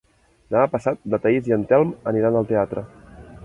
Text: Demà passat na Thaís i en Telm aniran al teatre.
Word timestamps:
Demà 0.53 0.63
passat 0.75 1.03
na 1.13 1.19
Thaís 1.27 1.49
i 1.51 1.55
en 1.59 1.67
Telm 1.73 1.95
aniran 2.13 2.41
al 2.41 2.51
teatre. 2.55 2.89